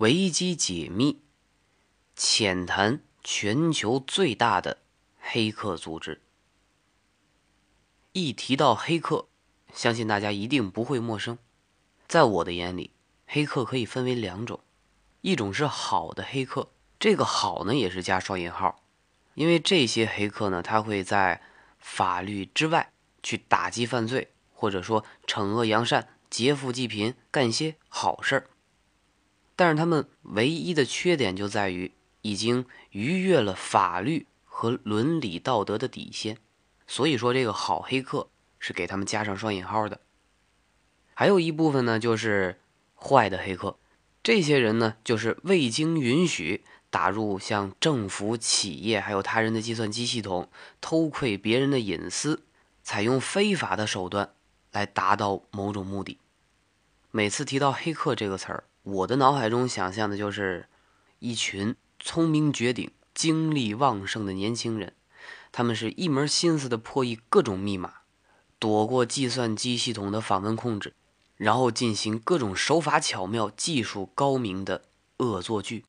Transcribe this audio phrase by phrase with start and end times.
[0.00, 1.20] 维基解密，
[2.16, 4.78] 浅谈全球最大的
[5.20, 6.22] 黑客组织。
[8.12, 9.28] 一提到黑客，
[9.74, 11.36] 相信大家一定不会陌生。
[12.08, 12.92] 在我的眼里，
[13.26, 14.60] 黑客可以分为两种，
[15.20, 18.82] 一种是好的黑客，这个好呢也是加双引号，
[19.34, 21.42] 因为这些黑客呢，他会在
[21.78, 22.90] 法律之外
[23.22, 28.49] 去打击犯罪，或者说惩恶扬善、劫富济贫，干些好事儿。
[29.60, 31.92] 但是他们唯一的缺点就在于
[32.22, 36.38] 已经逾越了法律和伦理道德的底线。
[36.86, 40.00] 所以说，这个好黑客是给他们加上双引号的。
[41.12, 42.58] 还有一部分呢，就是
[42.94, 43.76] 坏的黑客。
[44.22, 50.48] 这些人呢，就是未经允许打入像政府、企业还有他人的计算机系统，
[50.80, 52.44] 偷窥别人的隐私，
[52.82, 54.32] 采用非法的手段
[54.72, 56.16] 来达到某种目的。
[57.10, 60.68] 每次提到黑客这个词儿，我的脑海中想象的就是
[61.20, 64.94] 一群聪明绝顶、精力旺盛的年轻人。
[65.52, 67.94] 他们是一门心思的破译各种密码，
[68.58, 70.94] 躲过计算机系统的访问控制，
[71.36, 74.82] 然后进行各种手法巧妙、技术高明的
[75.18, 75.84] 恶作剧。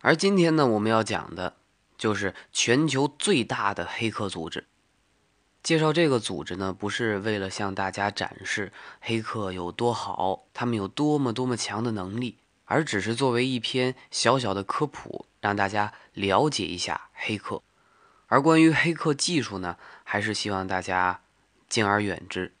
[0.00, 1.56] 而今天呢，我们要讲的
[1.98, 4.66] 就是全球最大的黑客组织。
[5.62, 17.62] 介绍这个组织呢，不是为了向大家展示黑客有多好，他们有多么多么强的能力，而只是作为一篇小小的科普，让大家了解一下黑客。
[18.28, 21.20] 而关于黑客技术呢，还是希望大家
[21.68, 22.54] 敬而远之。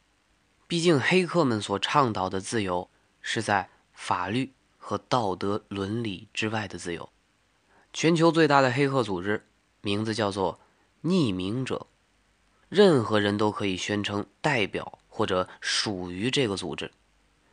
[0.66, 2.90] 毕竟黑客们所倡导的自由，
[3.20, 7.08] 是在法律和道德伦理之外的自由。
[7.92, 9.46] 全球最大的黑客组织
[9.80, 10.60] 名字叫做
[11.02, 11.86] 匿名者，
[12.70, 16.90] 任何人都可以宣称代表或者属于这个组织。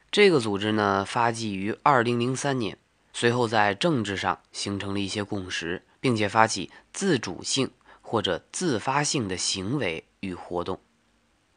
[0.10, 2.78] 这个组织呢，发迹于2003年，
[3.12, 7.70] 随后在政治上形成了一些共识，并且发起自主性。
[8.10, 10.80] 或者自发性的行为与活动，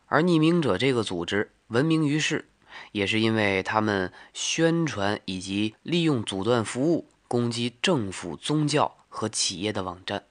[0.06, 2.48] 而匿名者这个组织闻名于世，
[2.90, 10.24] 也是因为他们宣传以及利用阻断服务攻击政府、宗教和企业的网站。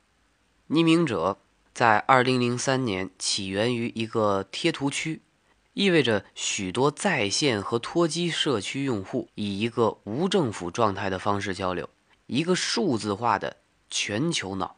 [0.68, 1.38] 匿名者
[1.80, 5.22] 在2003年起源于一个贴图区，
[5.72, 11.90] 意味着许多在线和脱机社区用户以一个无政府状态的方式交流，
[12.26, 13.56] 一个数字化的
[13.90, 14.76] 全球脑。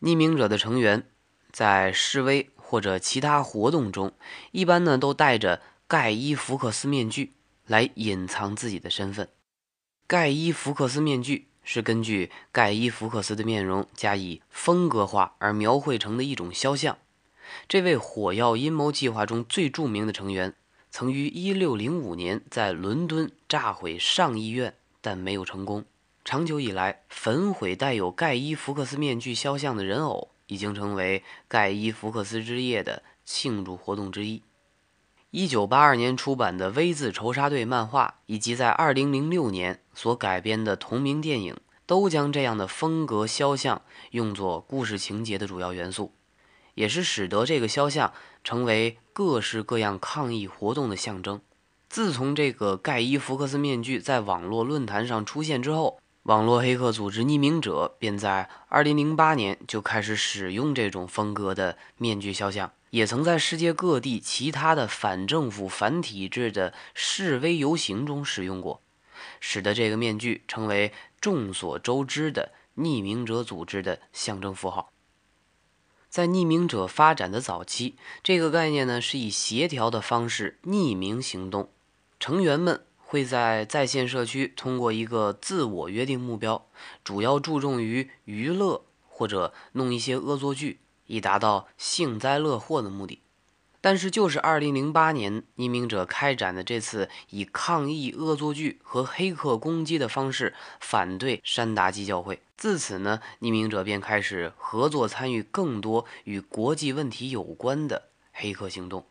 [0.00, 1.08] 匿名者的成员
[1.50, 4.12] 在示威或者其他活动中，
[4.52, 7.32] 一般呢都戴着盖伊·福克斯面具
[7.66, 9.28] 来隐藏自己的身份。
[10.06, 16.98] 盖伊·福克斯面具是根据盖伊·福克斯的面容加以风格化而描绘成的一种肖像。
[17.68, 20.54] 这位火药阴谋计划中最著名的成员，
[20.90, 25.84] 曾于1605年在伦敦炸毁上议院，但没有成功。
[26.24, 34.42] 长久以来，焚毁带有盖伊·福克斯面具肖像的人偶已经成为盖伊·福克斯之夜的庆祝活动之一。
[35.32, 41.56] 1982年出版的 V 字仇杀队漫画，以及在2006年所改编的同名电影，
[41.86, 46.12] 都将这样的风格肖像用作故事情节的主要元素，
[46.74, 48.12] 也是使得这个肖像
[48.44, 51.40] 成为各式各样抗议活动的象征。
[51.88, 68.80] 自从这个盖伊·福克斯面具在网络论坛上出现之后，网络黑客组织匿名者便在2008年就开始使用这种风格的面具肖像，也曾在世界各地其他的反政府、反体制的示威游行中使用过，
[69.40, 74.92] 使得这个面具成为众所周知的匿名者组织的象征符号。
[76.08, 81.68] 在匿名者发展的早期，这个概念呢是以协调的方式匿名行动，
[82.20, 82.84] 成员们。
[83.12, 86.64] 会在在线社区通过一个自我约定目标，
[87.04, 93.20] 主要注重于娱乐或者弄一些恶作剧，以达到幸灾乐祸的目的。
[93.82, 109.04] 但是，就是2008年匿名者开展的这次以抗议恶作剧和黑客攻击的方式反对山达基教会，自此呢，匿名者便开始合作参与更多与国际问题有关的黑客行动。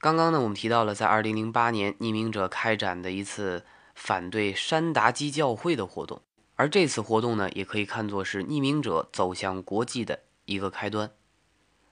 [0.00, 6.22] 刚刚呢，我们提到了在2008年匿名者开展的一次反对山达基教会的活动，
[6.56, 11.10] 而这次活动呢，也可以看作是匿名者走向国际的一个开端。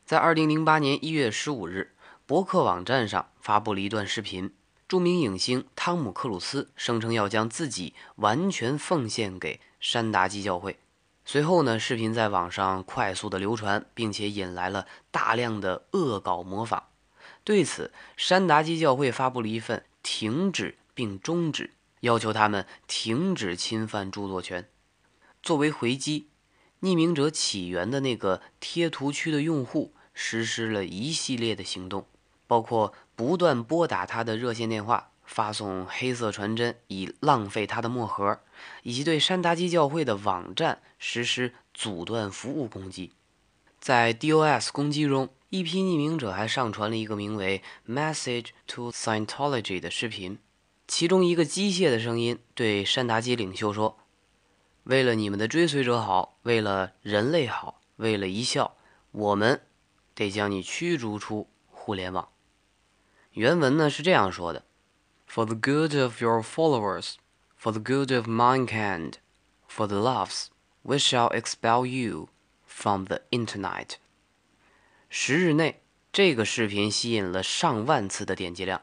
[0.06, 1.94] 在2008年1月15日，
[2.24, 4.54] 博客网站上发布了一段视频，
[4.88, 10.78] 著名影星汤姆·克鲁斯声称要将自己完全奉献给山达基教会。
[11.26, 16.84] 随后呢，视频在网上快速的流传，并且引来了大量的恶搞模仿。
[17.48, 24.68] 对此，山达基教会发布了一份停止并终止要求他们停止侵犯著作权。
[25.42, 26.28] 作为回击，
[26.82, 32.06] 匿名者起源的那个贴图区的用户实施了一系列的行动，
[32.46, 35.12] 包括不断拨打他的热线电话。
[35.24, 38.40] 发送黑色传真以浪费他的墨盒，
[38.82, 43.12] 以及对山达基教会的网站实施阻断服务攻击。
[43.80, 50.38] 在 DOS 攻击中，一批匿名者还上传了一个名为 “Message to Scientology” 的视频，
[50.86, 53.96] 其中一个机械的声音对山达基领袖说
[54.84, 58.76] ：“为了你们的追随者好，为了人类好，为了一笑，
[59.10, 59.62] 我们
[60.14, 62.28] 得将你驱逐出互联网。”
[63.32, 64.66] 原文呢是这样说的。
[65.26, 67.14] For the good of your followers,
[67.58, 69.14] for the good of mankind,
[69.66, 70.48] for the loves,
[70.82, 72.28] we shall expel you
[72.66, 73.96] from the internet.
[75.10, 75.80] 十日内，
[76.12, 78.82] 这个视频吸引了上万次的点击量。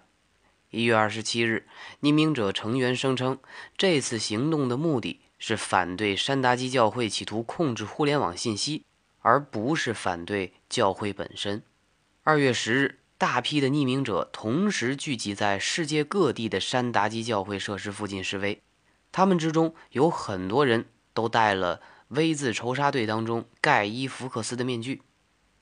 [0.71, 1.67] 一月二十七日，
[2.01, 3.39] 匿名者成员声称，
[3.77, 8.83] 这次行动的目的是反对山达基教会企图控制互联网信息，
[9.19, 11.63] 而不是反对教会本身。
[12.23, 12.99] 二月十日。
[13.17, 18.61] 大批的匿名者同时聚集在世界各地的山达基教会设施附近示威，
[19.13, 21.79] 他们之中有很多人都戴了
[22.09, 25.01] V 字仇杀队当中盖伊·福克斯的面具。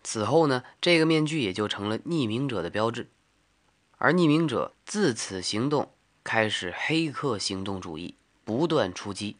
[0.03, 3.09] 此后呢，这个面具也就成了匿名者的标志。
[3.97, 9.37] 而匿名者自此行动开始黑客行动主义，不断出击。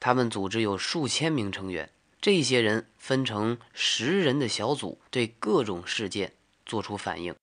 [0.00, 1.90] 他们组织有数千名成员，
[2.20, 6.32] 这些人分成十人的小组，对各种事件
[6.64, 7.34] 做出反应。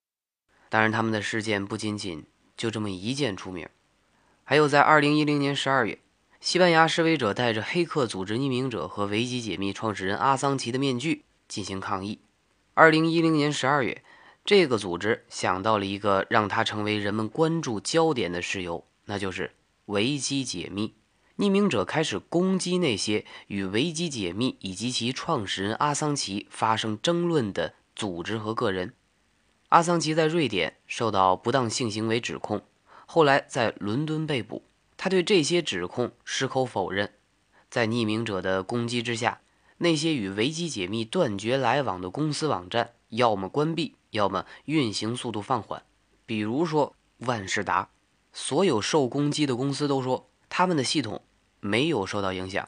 [0.69, 2.25] 当然，他们的事件不仅仅
[2.57, 3.69] 就这么一件出名，
[4.43, 5.99] 还有在2010年12月，
[6.39, 12.19] 西班牙示威者带着黑客组织匿名者和维基解密创始人阿桑奇的面具进行抗议。
[12.75, 14.03] 2010年12月，
[14.43, 19.51] 这个组织想到了一个让他成为人们关注焦点的事由，那就是
[19.85, 20.93] 维基解密。
[21.37, 28.93] 匿名者开始攻击那些与维基解密以及其创始人阿桑奇发生争论的组织和个人。
[29.69, 32.61] 阿桑奇在瑞典受到不当性行为指控，
[33.05, 34.63] 后来在伦敦被捕。
[34.97, 37.13] 他对这些指控矢口否认。
[37.69, 39.41] 在匿名者的攻击之下，
[39.85, 45.83] 那些与维基解密断绝来往的公司网站要么关闭，要么运行速度放缓。
[46.25, 47.89] 比如说万事达，
[48.33, 51.21] 所有受攻击的公司都说他们的系统
[51.59, 52.67] 没有受到影响。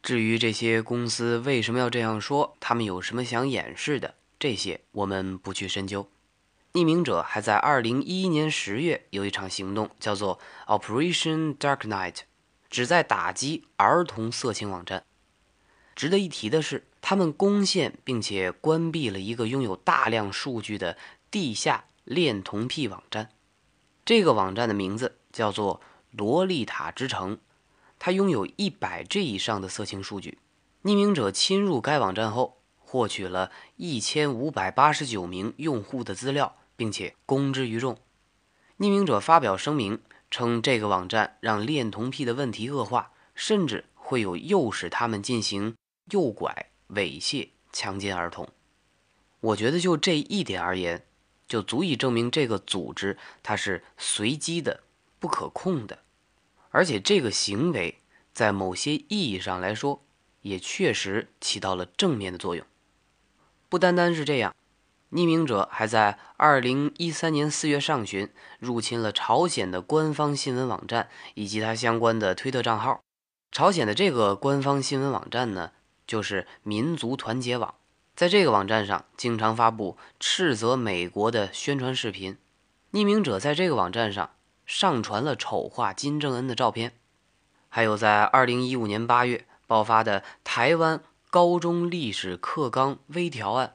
[0.00, 6.08] 至于这些公司为什么要这样说，他们有什么想掩饰的，这些我们不去深究。
[6.74, 12.18] 匿名者还在2011年10月有一场行动，叫做 Operation Dark Knight，
[12.70, 15.02] 旨在打击儿童色情网站。
[15.94, 20.96] 值得一提的是，他们攻陷并且关闭了一个拥有大量数据的
[21.30, 23.30] 地下恋童癖网站。
[24.04, 25.80] 这个网站的名字叫做
[26.10, 27.38] “洛丽塔之城”，
[27.98, 30.38] 它拥有一百 G 以上的色情数据。
[30.82, 36.56] 匿名者侵入该网站后，获取了一千五百八十九名用户的资料。
[36.76, 37.96] 并且公之于众。
[38.78, 40.00] 匿名者发表声明
[40.30, 45.76] 称，这个网站让恋童癖的问题恶化，甚至会有诱使他们进行
[46.10, 48.48] 诱拐、猥亵、强奸儿童。
[49.40, 51.04] 我觉得就这一点而言，
[51.46, 54.82] 就足以证明这个组织它是随机的、
[55.18, 55.98] 不可控的，
[56.70, 58.00] 而且这个行为
[58.32, 60.02] 在某些意义上来说，
[60.42, 62.64] 也确实起到了正面的作用。
[63.68, 64.54] 不单单是这样。
[65.10, 73.00] 匿名者还在2013年4月上旬入侵了朝鲜的官方新闻网站以及它相关的推特账号。
[73.52, 75.70] 朝鲜的这个官方新闻网站呢，
[76.06, 77.74] 就是民族团结网。
[78.16, 82.38] 在这个网站上，经常发布斥责美国的宣传视频。
[82.92, 84.30] 匿名者在这个网站上
[84.64, 86.92] 上传了丑化金正恩的照片。
[87.68, 93.74] 还有在2015年8月爆发的台湾高中历史课纲微调案。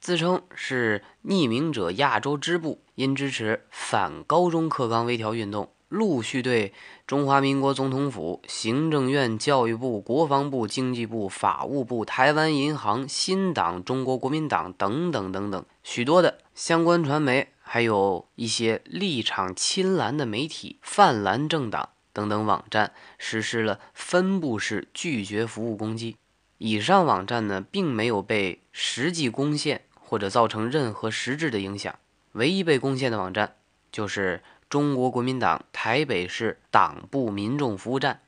[0.00, 6.72] 自称是匿名者亚洲支部，因支持反高中课纲微调运动，陆续对
[7.06, 26.16] 中华民国总统府、行政院、教育部、国防部、经济部、法务部、台湾银行、新党、中国国民党等等等等许多的相关传媒，还有一些立场亲蓝的媒体、泛蓝政党等等网站，实施了分布式拒绝服务攻击。
[26.56, 29.82] 以上网站呢，并没有被实际攻陷。
[30.10, 31.94] 或者造成任何实质的影响。
[32.32, 33.54] 唯一被攻陷的网站
[33.92, 38.20] 就是中国国民党台北市党部民众服务站，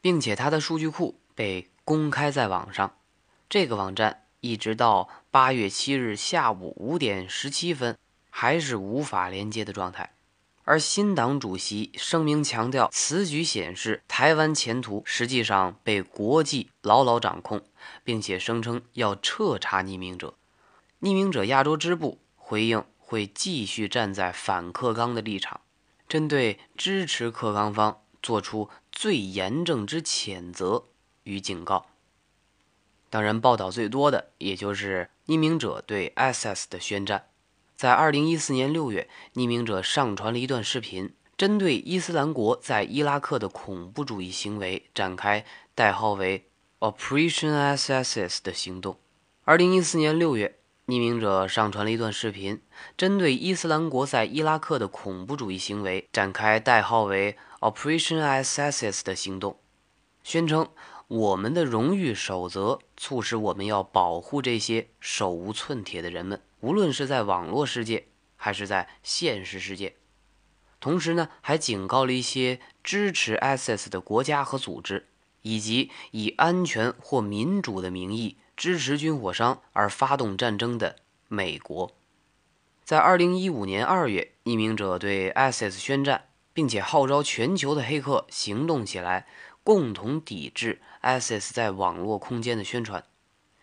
[0.00, 2.94] 并且它的数据库被公开在网上。
[3.48, 7.98] 这个网站一直到八月七日下午五点十七分
[8.30, 10.12] 还是无法连接的状态。
[10.62, 17.62] 而新党主席声明强调，此举显示台湾前途实际上被国际牢牢掌控，
[18.04, 20.34] 并且声称要彻查匿名者。
[21.00, 25.60] 匿名者亚洲支部回应会继续站在反克刚的立场，
[26.10, 30.86] 针对支持克刚方做出最严正之谴责
[31.22, 31.86] 与警告。
[33.08, 37.28] 当然，报道最多的也就是匿名者对 SS 的宣战。
[37.76, 45.44] 在二零一四年六月，匿名者上传了一段视频，针对伊斯兰国在伊拉克的恐怖主义行为展开
[45.76, 46.46] 代号为
[46.80, 48.98] “Operation SSS” 的行动。
[49.44, 50.58] 二零一四年六月，
[50.90, 52.60] 匿名者上传了一段视频，
[52.96, 59.56] 针对伊斯兰国在伊拉克的恐怖主义行为展开代号为 “Operation SSS” 的行动，
[60.24, 60.68] 宣称
[61.06, 66.42] 我们的荣誉守则促使我们要保护这些手无寸铁的人们。
[66.58, 69.94] 无论是在网络世界还是在现实世界，
[70.80, 75.06] 同时呢，还警告了一些支持 ISIS 的国家和组织，
[75.42, 80.96] 以及以安全或民主的名义支持军火商而发动战争的
[81.28, 81.92] 美国。
[82.84, 89.26] 在2015年2月，匿名者对 ISIS 宣战，并且号召全球的黑客行动起来，
[89.64, 93.02] 共同抵制 ISIS 在网络空间的宣传。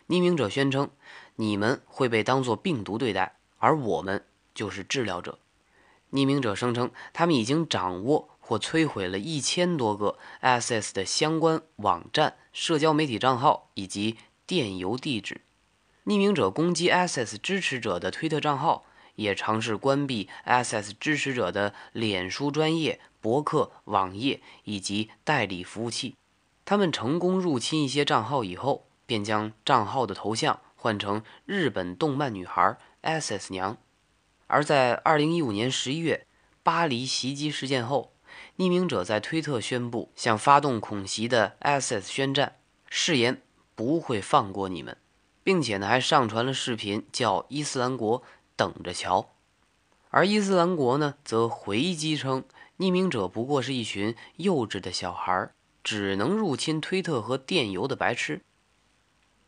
[0.08, 0.90] 匿名者宣称。
[1.36, 5.38] 你们会被当作病毒对待，而我们就是治疗者。
[6.10, 14.16] 匿名者声称，他们已经掌握或摧毁了一千多个 ISIS 的相关网站、社交媒体账号以及
[14.48, 15.42] 电邮地址。
[16.06, 18.86] 匿名者攻击 ISIS 支持者的推特账号，
[19.16, 26.16] 也尝试关闭 ISIS 支持者的脸书专业、博客、网页以及代理服务器。
[26.64, 30.58] 他们成功入侵一些账号以后，便将账号的头像。
[30.80, 33.78] 换成日本动漫女孩 SS 娘，
[34.46, 36.24] 而在二零一五年十一月
[36.62, 38.12] 巴黎袭击事件后，
[38.58, 43.42] 匿名者在推特宣布向发动恐袭的 SS 宣战，誓言
[43.78, 44.96] 不会放过你们，
[45.44, 48.24] 并且呢还上传了视频，叫伊斯兰国
[48.56, 49.28] 等着瞧。
[50.10, 52.42] 而伊斯兰国呢则回击称，
[52.78, 55.52] 匿名者不过是一群幼稚的小孩，
[55.84, 58.40] 只能入侵推特和电邮的白痴。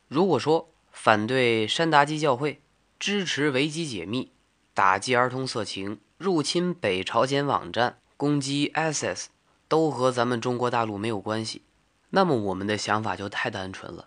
[0.06, 2.62] 如果说，反对山达基教会，
[3.00, 4.30] 支持维基解密，
[4.72, 9.26] 打击儿童色情，入侵北朝鲜网站，攻击 ISIS，
[9.66, 11.62] 都和咱们中国大陆没有关系。
[12.10, 14.06] 那么我们的想法就太单纯了。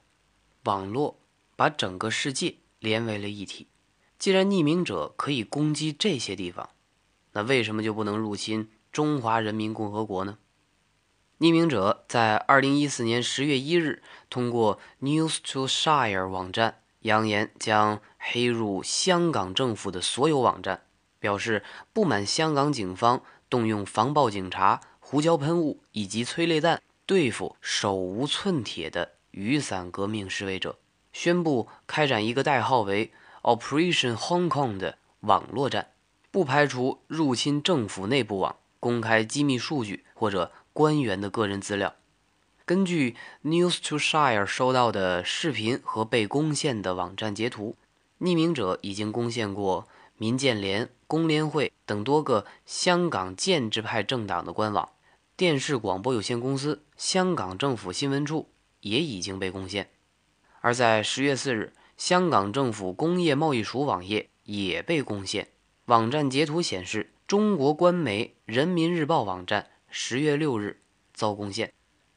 [0.64, 1.20] 网络
[1.56, 3.68] 把整个世界连为了一体，
[4.18, 6.70] 既然匿名者可以攻击这些地方，
[7.34, 10.38] 那为什么就不能入侵中华人民共和国呢？
[11.40, 20.84] 匿名者在二零一四年十月一日通过 News to Shire 网站扬言将黑入香港政府的所有网站，
[21.20, 30.80] 表示不满香港警方动用防暴警察、胡椒喷雾以及催泪弹对付手无寸铁的雨伞革命示威者，
[31.12, 33.12] 宣布开展一个代号为
[33.44, 35.90] Operation Hong Kong 的网络战，
[36.32, 40.52] 不排除入侵政府内部网、公开机密数据或者。
[40.76, 41.94] 官员的个人资料。
[42.66, 47.76] 根据 News to Shire 收到的视频和被攻陷的网站截图，
[48.20, 49.88] 匿名者已经攻陷过
[50.18, 54.90] 民建联、工联会等多个香港建制派政党的官网，
[55.38, 58.50] 电视广播有限公司、香港政府新闻处
[58.84, 59.90] 也已经被攻陷。
[60.62, 65.50] 而在十月四日，香港政府工业贸易署网页也被攻陷，
[65.88, 69.72] 网站截图显示，中国官媒《人民日报》网站。
[69.96, 70.82] 十月六日
[71.14, 71.72] 遭攻陷。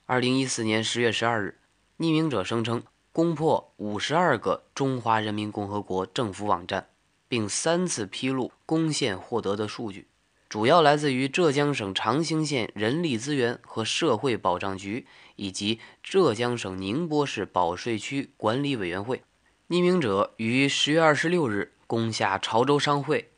[0.07, 1.59] 二零一四年十月十二日，
[1.99, 2.83] 匿名者声称
[3.13, 6.89] 攻破五十二个中华人民共和国政府网站，
[7.29, 10.09] 并三次披露攻陷获得的数据，
[10.49, 19.23] 主要来自于浙江省长兴县人力资源和社会保障局以及浙江省宁波市保税区管理委员会。
[19.69, 23.31] 匿名者于十月二十六日攻下潮州商会，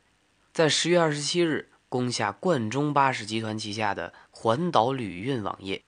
[0.53, 1.69] 在十月二十七日。
[1.91, 5.85] 攻下冠中巴士集团旗下的环岛旅运网页，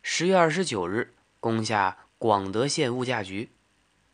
[0.00, 3.50] 十月二十九日攻下广德县物价局，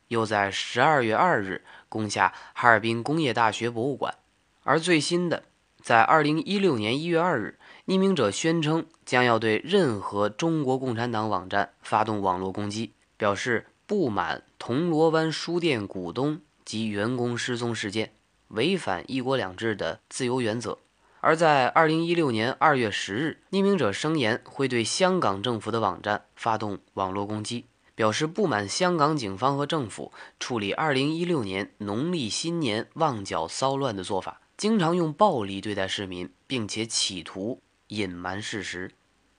[0.08, 4.16] 又在十二月二日攻下哈尔滨工业大学博物馆。
[4.64, 5.44] 而最新的，
[5.80, 18.12] 在二零一六年一月二日，匿名者宣称将要对任何中国共产党网站发动网络攻击，表示不满铜锣湾书店股东及员工失踪事件，
[18.48, 20.78] 违反“一国两制”的自由原则。
[21.18, 34.40] 而在二零一六年二月十日，匿名者声言会对香港政府的网站发动网络攻击，表示不满香港警方和政府处理二零一六年农历新年旺角骚乱的做法。
[34.56, 37.60] 经常用暴力对待市民，并且企图
[37.92, 38.90] 隐瞒事实。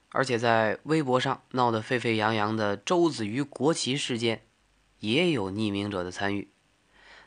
[0.09, 4.43] 而且在微博上闹得沸沸扬扬的周子瑜国旗事件，
[4.99, 6.49] 也有匿名者的参与。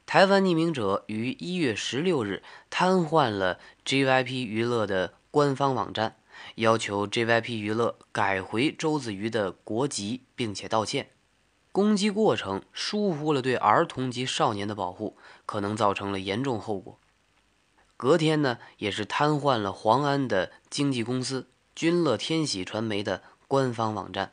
[0.07, 6.15] 台湾匿名者于一月十六日瘫痪了 JYP 娱乐的官方网站，
[6.55, 11.09] 要求 JYP 娱乐改回周子瑜的国籍，并且道歉。
[11.73, 17.01] 攻击过程疏忽了对儿童及少年的保护，可能造成了严重后果。
[17.97, 21.49] 隔天呢，也是瘫痪了黄安的经纪公司。
[21.75, 24.33] 君乐天喜传媒的官方网站，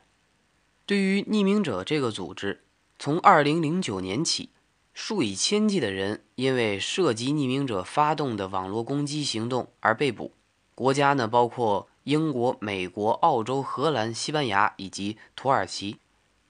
[0.86, 2.64] 对于匿名者这个组织，
[2.98, 4.48] 从二零零九年起，
[4.94, 10.32] 数以千计的人因为涉及匿名者发动的网络攻击行动而被捕。
[10.74, 15.98] 国家呢，包括英国、美国、澳洲、荷兰、西班牙以及土耳其。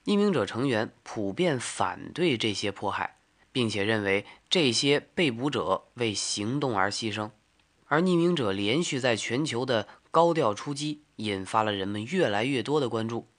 [0.05, 3.14] 匿名者成员普遍反对这些迫害，
[3.55, 7.31] 并且认为这些被捕者为行动而牺牲。
[7.85, 13.29] 而匿名者连续在全球的高调出击，引发了人们越来越多的关注。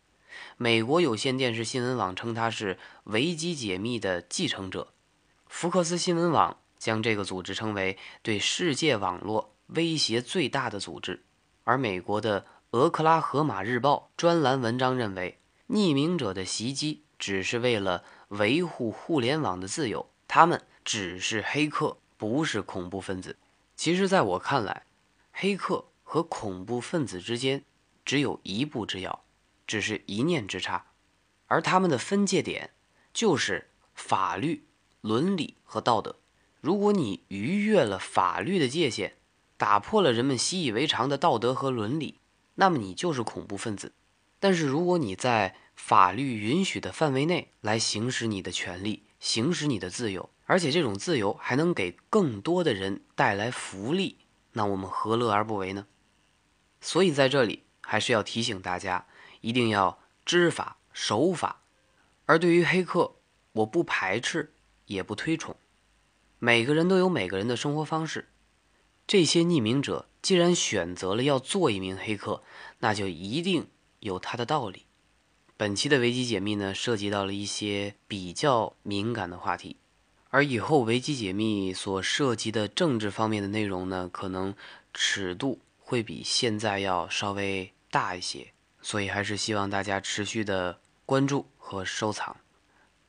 [0.57, 4.95] 美国有线电视新闻网称他是维基解密的继承者，
[5.49, 11.25] 福克斯新闻网将这个组织称为对世界网络威胁最大的组织。
[11.65, 23.37] 而美国的俄克拉荷马日报专栏文章认为，匿名者的袭击只是为了维护互联网的自由，他们只是黑客，不是恐怖分子。
[23.75, 24.85] 其实，在我看来，
[25.33, 27.65] 黑客和恐怖分子之间
[28.05, 29.25] 只有一步之遥，
[29.67, 30.87] 只是一念之差，
[31.47, 32.71] 而他们的分界点
[33.13, 34.65] 就是法律、
[35.01, 36.17] 伦理和道德。
[36.61, 39.15] 如果你逾越了法律的界限，
[39.57, 42.19] 打破了人们习以为常的道德和伦理，
[42.57, 43.93] 那么你就是恐怖分子。
[44.39, 54.17] 但是，如果你在法律允许的范围内来行使你的权利，行使你的自由，而且这种自由还能给更多的人带来福利，
[54.53, 55.87] 那我们何乐而不为呢？
[56.81, 59.07] 所以在这里还是要提醒大家，
[59.43, 61.63] 一定要知法守法。
[62.25, 63.17] 而对于黑客，
[63.53, 64.53] 我不排斥，
[64.87, 65.55] 也不推崇。
[66.39, 68.31] 每个人都有每个人的生活方式。
[69.07, 72.43] 这些匿名者既然选择了要做一名黑客，
[72.81, 73.69] 那就一定
[74.01, 74.86] 有他的道理。
[75.59, 79.77] 本期的维基解密呢，涉及到了一些比较敏感的话题，
[80.29, 84.55] 而以后维基解密所涉及的政治方面的内容呢，可能
[84.93, 92.37] 尺度会比现在要稍微大一些，所以还是希望大家持续的关注和收藏。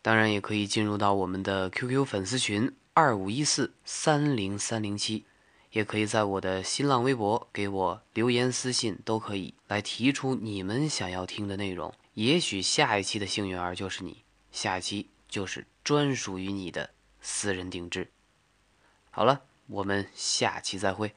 [0.02, 5.26] 当然，也可以进入到我们的 QQ 粉丝群二五一四三零三零七，
[5.74, 11.94] 也可以在我的新浪微博给我留言私信，都可以来提出你们想要听的内容。
[12.17, 16.89] 也许下一期的幸运儿就是你，下期就是专属于你的
[17.21, 18.12] 私人定制。
[19.12, 21.13] 好了，我们下期再会。